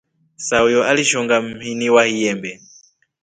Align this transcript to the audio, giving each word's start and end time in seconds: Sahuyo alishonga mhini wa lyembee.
Sahuyo 0.37 0.83
alishonga 0.83 1.41
mhini 1.41 1.89
wa 1.89 2.03
lyembee. 2.07 2.59